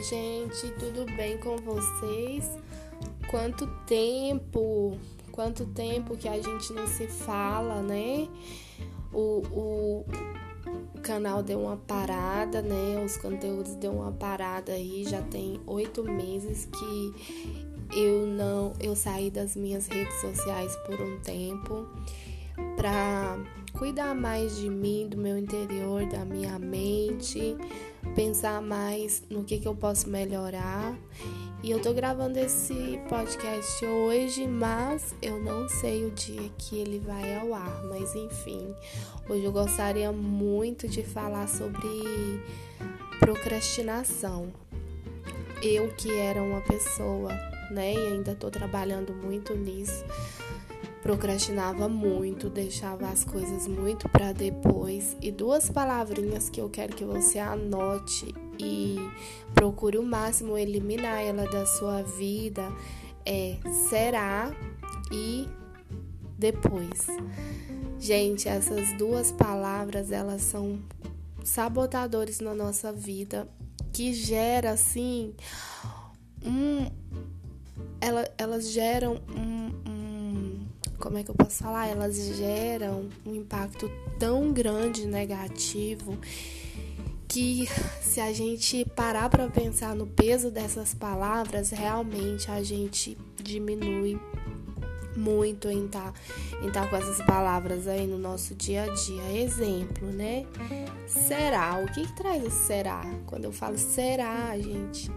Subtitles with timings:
[0.00, 2.48] Oi, gente, tudo bem com vocês?
[3.28, 4.96] Quanto tempo,
[5.30, 8.26] quanto tempo que a gente não se fala, né?
[9.12, 10.06] O, o,
[10.94, 13.04] o canal deu uma parada, né?
[13.04, 19.30] Os conteúdos deu uma parada aí, já tem oito meses que eu não, eu saí
[19.30, 21.86] das minhas redes sociais por um tempo
[22.74, 23.38] para
[23.76, 27.54] cuidar mais de mim, do meu interior, da minha mente,
[28.14, 30.96] pensar mais no que, que eu posso melhorar.
[31.62, 36.98] E eu tô gravando esse podcast hoje, mas eu não sei o dia que ele
[36.98, 37.84] vai ao ar.
[37.84, 38.74] Mas enfim,
[39.28, 41.88] hoje eu gostaria muito de falar sobre
[43.18, 44.50] procrastinação.
[45.62, 47.32] Eu que era uma pessoa,
[47.70, 50.02] né, e ainda tô trabalhando muito nisso
[51.02, 55.16] procrastinava muito, deixava as coisas muito para depois.
[55.20, 58.96] E duas palavrinhas que eu quero que você anote e
[59.54, 62.70] procure o máximo eliminar ela da sua vida
[63.24, 63.56] é
[63.88, 64.50] será
[65.10, 65.48] e
[66.38, 67.06] depois.
[67.98, 70.78] Gente, essas duas palavras, elas são
[71.44, 73.48] sabotadores na nossa vida
[73.92, 75.34] que gera assim
[76.44, 76.86] um
[78.00, 79.89] ela, elas geram um,
[81.00, 81.88] como é que eu posso falar?
[81.88, 86.16] Elas geram um impacto tão grande negativo
[87.26, 87.66] que
[88.02, 94.20] se a gente parar para pensar no peso dessas palavras, realmente a gente diminui
[95.16, 96.14] muito em estar tá,
[96.62, 99.42] em tá com essas palavras aí no nosso dia a dia.
[99.42, 100.44] Exemplo, né?
[101.06, 101.82] Será?
[101.82, 103.02] O que, que traz esse será?
[103.26, 105.10] Quando eu falo será, gente,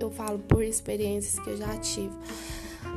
[0.00, 2.14] eu falo por experiências que eu já tive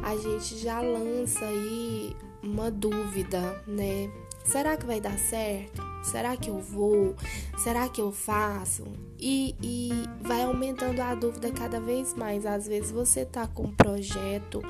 [0.03, 4.09] a gente já lança aí uma dúvida, né?
[4.43, 5.81] Será que vai dar certo?
[6.03, 7.15] Será que eu vou?
[7.57, 8.85] Será que eu faço?
[9.19, 9.89] E, e
[10.21, 12.45] vai aumentando a dúvida cada vez mais.
[12.45, 14.61] Às vezes você tá com um projeto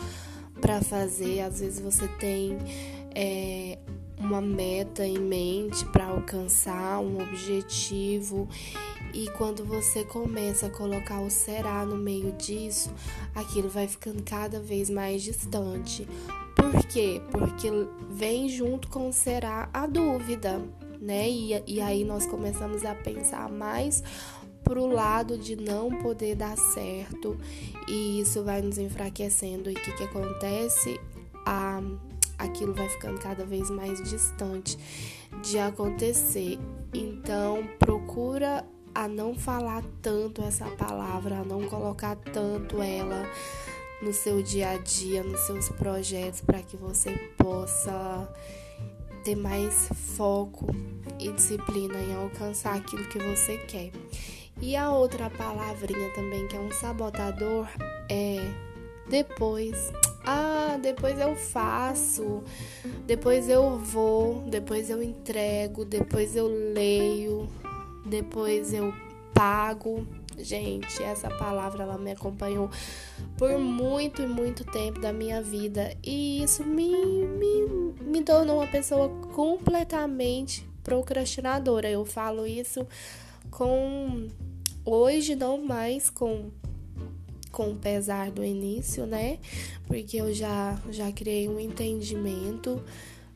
[0.59, 2.57] para fazer, às vezes você tem
[3.13, 3.77] é,
[4.17, 8.49] uma meta em mente para alcançar, um objetivo
[9.17, 12.93] e quando você começa a colocar o será no meio disso,
[13.33, 16.07] aquilo vai ficando cada vez mais distante.
[16.55, 17.19] Por quê?
[17.31, 17.67] Porque
[18.11, 20.61] vem junto com o será a dúvida,
[21.01, 21.27] né?
[21.27, 24.03] E, e aí nós começamos a pensar mais
[24.63, 27.35] pro lado de não poder dar certo
[27.87, 29.71] e isso vai nos enfraquecendo.
[29.71, 30.99] E o que, que acontece?
[31.43, 31.81] A,
[32.37, 34.77] aquilo vai ficando cada vez mais distante
[35.41, 36.59] de acontecer.
[36.93, 38.63] Então, procura
[38.97, 43.29] a não falar tanto essa palavra, a não colocar tanto ela
[44.01, 48.27] no seu dia a dia, nos seus projetos, para que você possa
[49.23, 50.65] ter mais foco
[51.19, 53.91] e disciplina em alcançar aquilo que você quer.
[54.59, 57.67] E a outra palavrinha também que é um sabotador
[58.09, 58.39] é
[59.07, 59.91] depois.
[60.25, 62.43] Ah, depois eu faço,
[63.05, 67.47] depois eu vou, depois eu entrego, depois eu leio,
[68.07, 68.93] depois eu
[69.33, 70.07] pago.
[70.37, 72.69] Gente, essa palavra ela me acompanhou
[73.37, 78.67] por muito e muito tempo da minha vida e isso me, me, me tornou uma
[78.67, 81.89] pessoa completamente procrastinadora.
[81.89, 82.87] Eu falo isso
[83.49, 84.27] com
[84.85, 86.51] hoje não mais com
[87.51, 89.39] com pesar do início, né?
[89.87, 92.83] Porque eu já já criei um entendimento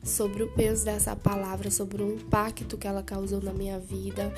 [0.02, 4.32] sobre o peso dessa palavra, sobre o impacto que ela causou na minha vida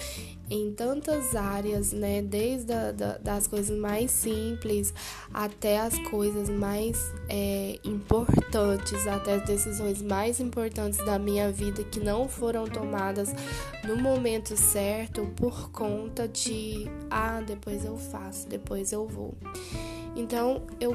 [0.50, 2.20] em tantas áreas, né?
[2.20, 4.92] Desde a, da, das coisas mais simples
[5.32, 11.98] até as coisas mais é, importantes, até as decisões mais importantes da minha vida que
[11.98, 13.34] não foram tomadas
[13.84, 19.34] no momento certo por conta de ah, depois eu faço, depois eu vou.
[20.16, 20.94] Então eu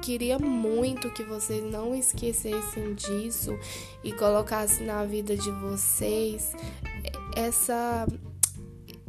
[0.00, 3.58] queria muito que vocês não esquecessem disso
[4.02, 6.52] e colocassem na vida de vocês
[7.36, 8.06] essa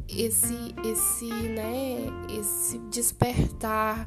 [0.08, 1.96] esse esse né
[2.38, 4.06] esse despertar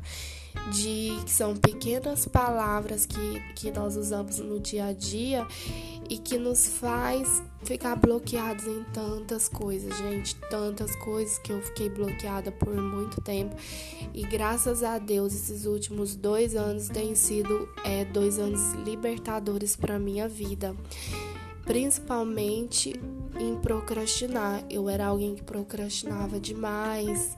[0.71, 5.45] de que são pequenas palavras que, que nós usamos no dia a dia
[6.09, 11.89] e que nos faz ficar bloqueados em tantas coisas, gente, tantas coisas que eu fiquei
[11.89, 13.55] bloqueada por muito tempo.
[14.13, 19.97] E graças a Deus esses últimos dois anos têm sido é, dois anos libertadores para
[19.97, 20.75] minha vida,
[21.63, 22.99] principalmente
[23.39, 24.63] em procrastinar.
[24.69, 27.35] Eu era alguém que procrastinava demais,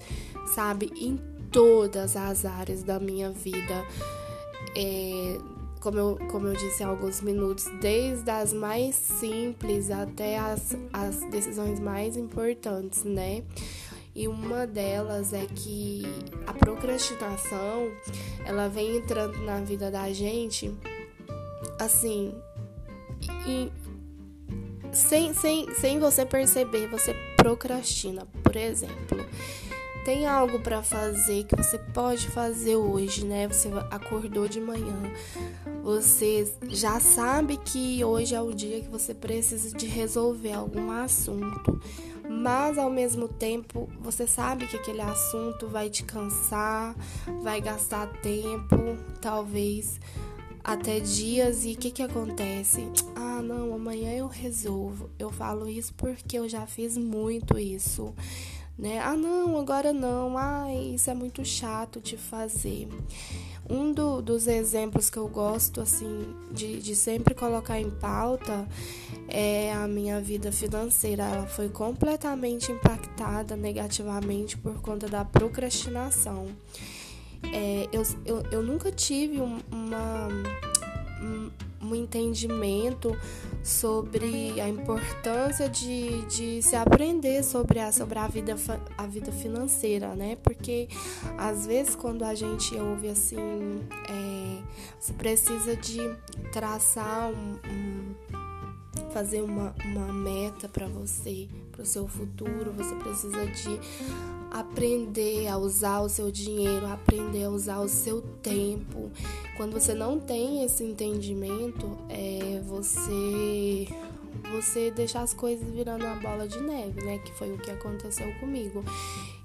[0.54, 1.18] sabe, em
[1.52, 3.86] todas as áreas da minha vida.
[4.76, 5.38] É,
[5.80, 11.20] como, eu, como eu disse há alguns minutos, desde as mais simples até as, as
[11.30, 13.44] decisões mais importantes, né?
[14.16, 16.04] E uma delas é que
[16.48, 17.92] a procrastinação,
[18.46, 20.74] ela vem entrando na vida da gente
[21.80, 22.34] assim,
[23.48, 23.72] e,
[24.92, 28.28] sem, sem, sem você perceber, você procrastina.
[28.44, 29.24] Por exemplo,
[30.08, 33.46] tem algo para fazer que você pode fazer hoje, né?
[33.46, 34.96] Você acordou de manhã,
[35.84, 41.82] você já sabe que hoje é o dia que você precisa de resolver algum assunto,
[42.30, 46.96] mas ao mesmo tempo você sabe que aquele assunto vai te cansar,
[47.44, 48.78] vai gastar tempo,
[49.20, 50.00] talvez
[50.64, 52.88] até dias e o que que acontece?
[53.14, 55.10] Ah, não, amanhã eu resolvo.
[55.20, 58.16] Eu falo isso porque eu já fiz muito isso,
[58.78, 59.00] né?
[59.00, 60.38] Ah, não, agora não.
[60.38, 62.88] Ah, isso é muito chato de fazer.
[63.70, 68.66] Um do, dos exemplos que eu gosto, assim, de, de sempre colocar em pauta
[69.28, 71.24] é a minha vida financeira.
[71.24, 76.48] Ela foi completamente impactada negativamente por conta da procrastinação.
[77.52, 80.28] É, eu, eu, eu nunca tive um, uma,
[81.22, 81.52] um,
[81.94, 83.18] um entendimento
[83.64, 88.56] sobre a importância de, de se aprender sobre a, sobre a, vida,
[88.98, 90.38] a vida financeira, né?
[90.44, 90.88] Porque
[91.38, 93.38] às vezes quando a gente ouve assim,
[94.10, 94.62] é,
[95.00, 96.00] você precisa de
[96.52, 98.16] traçar um, um
[99.12, 103.80] fazer uma, uma meta para você, para o seu futuro, você precisa de
[104.52, 109.12] aprender a usar o seu dinheiro, aprender a usar o seu tempo.
[109.56, 113.88] Quando você não tem esse entendimento, é você
[114.52, 117.18] você deixar as coisas virando uma bola de neve, né?
[117.20, 118.84] Que foi o que aconteceu comigo.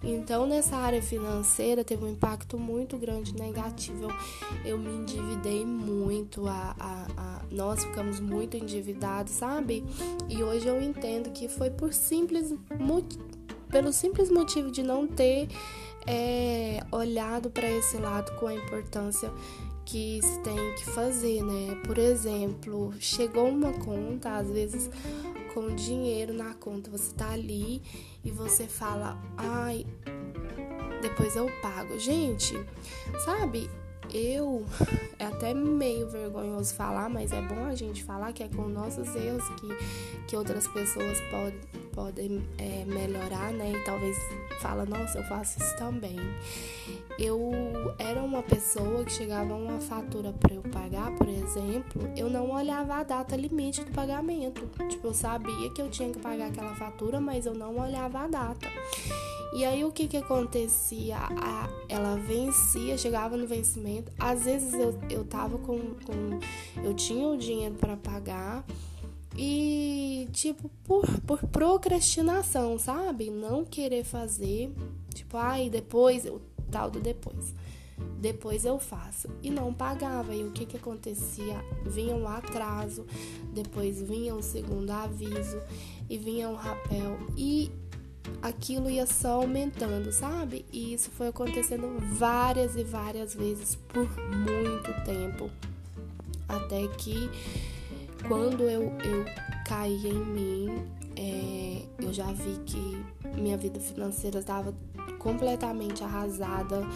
[0.02, 4.08] Então, nessa área financeira, teve um impacto muito grande negativo.
[4.64, 9.84] Eu, me endividei muito, a, a, a, nós ficamos muito endividados, sabe?
[10.28, 12.52] E hoje eu entendo que foi por simples
[13.72, 15.48] pelo simples motivo de não ter
[16.06, 19.32] é, olhado para esse lado com a importância
[19.84, 21.74] que se tem que fazer, né?
[21.84, 24.88] Por exemplo, chegou uma conta, às vezes
[25.52, 27.82] com dinheiro na conta, você tá ali
[28.24, 29.84] e você fala, ai,
[31.00, 31.98] depois eu pago.
[31.98, 32.54] Gente,
[33.24, 33.69] sabe?
[34.12, 34.64] Eu,
[35.19, 39.14] é até meio vergonhoso falar, mas é bom a gente falar que é com nossos
[39.14, 39.69] erros que,
[40.28, 41.60] que outras pessoas podem,
[41.92, 43.72] podem é, melhorar, né?
[43.72, 44.16] E talvez
[44.60, 46.16] fala, nossa, eu faço isso também.
[47.18, 47.52] Eu
[47.98, 52.94] era uma pessoa que chegava uma fatura para eu pagar, por exemplo, eu não olhava
[52.94, 54.68] a data limite do pagamento.
[54.88, 58.26] Tipo, eu sabia que eu tinha que pagar aquela fatura, mas eu não olhava a
[58.26, 58.68] data.
[59.54, 61.18] E aí o que que acontecia?
[61.18, 64.10] A, ela vencia, chegava no vencimento.
[64.18, 66.40] Às vezes eu, eu tava com, com
[66.82, 68.64] eu tinha o dinheiro para pagar
[69.37, 73.31] e tipo por, por procrastinação, sabe?
[73.31, 74.73] Não querer fazer,
[75.14, 76.40] tipo, ai, depois, o
[76.70, 77.55] tal do depois.
[78.19, 79.29] Depois eu faço.
[79.43, 80.34] E não pagava.
[80.34, 81.62] E o que que acontecia?
[81.84, 83.06] Vinha um atraso,
[83.52, 85.61] depois vinha um segundo aviso
[86.08, 87.19] e vinha um rapel.
[87.37, 87.70] E
[88.40, 90.64] aquilo ia só aumentando, sabe?
[90.73, 95.50] E isso foi acontecendo várias e várias vezes por muito tempo.
[96.49, 97.31] Até que
[98.26, 99.24] quando eu, eu
[99.67, 100.86] caí em mim,
[101.17, 103.05] é, eu já vi que
[103.41, 104.74] minha vida financeira estava
[105.19, 106.86] completamente arrasada,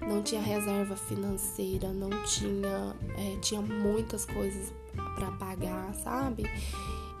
[0.00, 4.72] não tinha reserva financeira, não tinha, é, tinha muitas coisas
[5.14, 6.44] para pagar, sabe?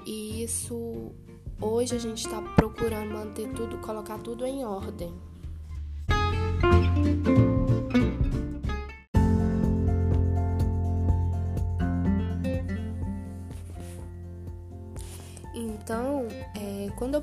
[0.06, 1.12] E isso
[1.60, 5.14] Hoje a gente está procurando manter tudo, colocar tudo em ordem.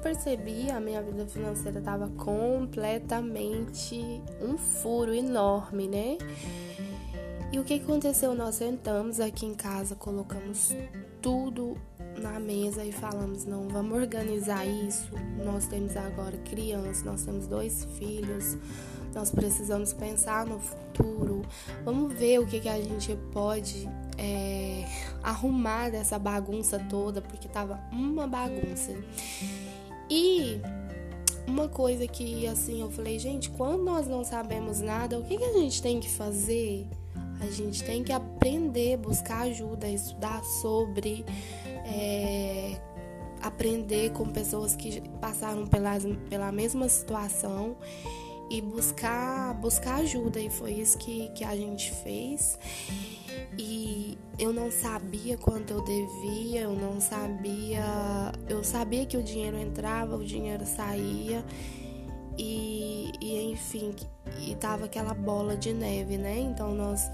[0.02, 6.18] Percebi, a minha vida financeira estava completamente um furo enorme, né?
[7.52, 8.34] E o que aconteceu?
[8.34, 10.74] Nós sentamos aqui em casa, colocamos
[11.22, 11.78] tudo
[12.18, 15.12] na mesa e falamos: não, vamos organizar isso.
[15.44, 18.58] Nós temos agora crianças, nós temos dois filhos,
[19.14, 21.42] nós precisamos pensar no futuro.
[21.84, 24.86] Vamos ver o que, que a gente pode é,
[25.22, 28.94] arrumar dessa bagunça toda, porque tava uma bagunça.
[30.14, 30.60] E
[31.48, 35.44] uma coisa que assim eu falei, gente, quando nós não sabemos nada, o que, que
[35.46, 36.86] a gente tem que fazer?
[37.40, 41.24] A gente tem que aprender, buscar ajuda, estudar sobre
[41.86, 42.78] é,
[43.42, 47.78] aprender com pessoas que passaram pelas, pela mesma situação
[48.50, 50.42] e buscar, buscar ajuda.
[50.42, 52.60] E foi isso que, que a gente fez.
[53.58, 57.84] E eu não sabia quanto eu devia, eu não sabia.
[58.50, 61.44] Eu sabia que o dinheiro entrava, o dinheiro saía.
[62.38, 63.94] e, e enfim,
[64.48, 66.40] e tava aquela bola de neve, né?
[66.40, 67.10] Então nós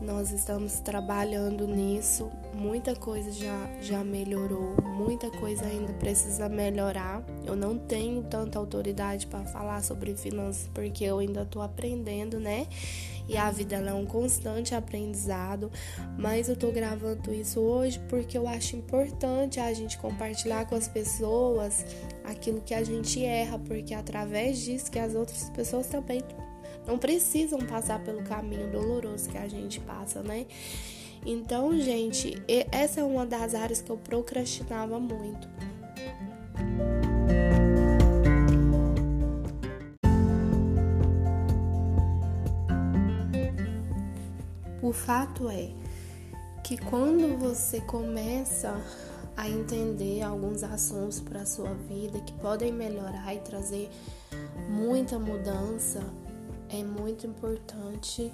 [0.00, 7.20] nós estamos trabalhando nisso, muita coisa já, já melhorou, muita coisa ainda precisa melhorar.
[7.44, 12.68] Eu não tenho tanta autoridade para falar sobre finanças porque eu ainda estou aprendendo, né?
[13.28, 15.70] E a vida é um constante aprendizado,
[16.16, 20.88] mas eu estou gravando isso hoje porque eu acho importante a gente compartilhar com as
[20.88, 21.84] pessoas
[22.24, 26.22] aquilo que a gente erra, porque através disso que as outras pessoas também
[26.86, 30.46] não precisam passar pelo caminho doloroso que a gente passa, né?
[31.26, 32.42] Então, gente,
[32.72, 35.48] essa é uma das áreas que eu procrastinava muito.
[44.88, 45.68] O fato é
[46.64, 48.74] que quando você começa
[49.36, 53.90] a entender alguns assuntos para sua vida que podem melhorar e trazer
[54.70, 56.02] muita mudança,
[56.70, 58.32] é muito importante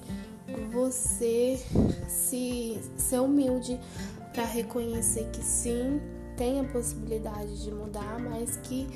[0.70, 1.60] você
[2.08, 3.80] se ser humilde
[4.32, 6.00] para reconhecer que sim,
[6.36, 8.86] tem a possibilidade de mudar, mas que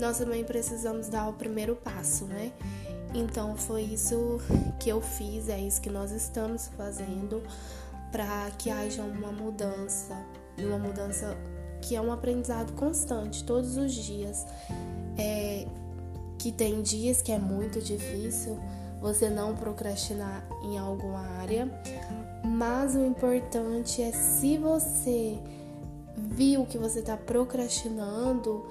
[0.00, 2.52] nós também precisamos dar o primeiro passo, né?
[3.14, 4.40] Então foi isso
[4.78, 7.42] que eu fiz, é isso que nós estamos fazendo
[8.12, 10.16] para que haja uma mudança,
[10.58, 11.36] uma mudança
[11.80, 14.46] que é um aprendizado constante, todos os dias.
[15.18, 15.66] É,
[16.38, 18.58] que tem dias que é muito difícil
[19.00, 21.68] você não procrastinar em alguma área,
[22.44, 25.38] mas o importante é se você
[26.36, 28.66] viu que você está procrastinando,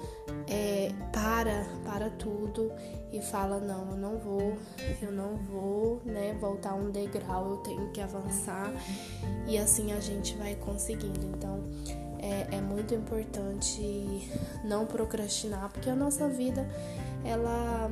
[0.48, 2.72] é, para, para tudo
[3.12, 4.56] e fala não, eu não vou,
[5.02, 8.72] eu não vou, né, voltar um degrau, eu tenho que avançar
[9.46, 11.26] e assim a gente vai conseguindo.
[11.26, 11.64] Então
[12.20, 14.30] é, é muito importante
[14.64, 16.66] não procrastinar, porque a nossa vida
[17.24, 17.90] ela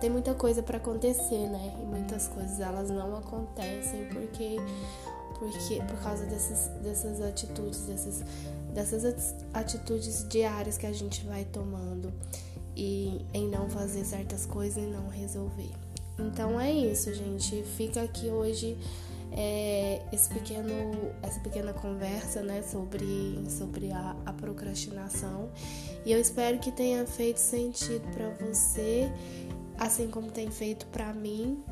[0.00, 1.72] tem muita coisa para acontecer, né?
[1.80, 4.56] E muitas coisas elas não acontecem porque
[5.38, 8.24] porque por causa dessas, dessas atitudes, dessas,
[8.72, 12.12] dessas atitudes diárias que a gente vai tomando
[12.76, 15.70] e em não fazer certas coisas e não resolver.
[16.18, 17.62] Então é isso, gente.
[17.76, 18.76] Fica aqui hoje
[19.32, 25.50] é, esse pequeno, essa pequena conversa né, sobre, sobre a, a procrastinação.
[26.06, 29.10] E eu espero que tenha feito sentido para você,
[29.78, 31.62] assim como tem feito para mim,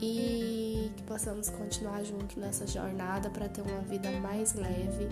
[0.00, 5.08] e que possamos continuar junto nessa jornada para ter uma vida mais leve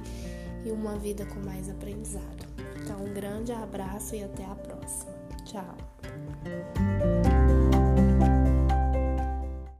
[0.65, 2.47] e uma vida com mais aprendizado.
[2.83, 5.13] Então, um grande abraço e até a próxima.
[5.45, 5.77] Tchau!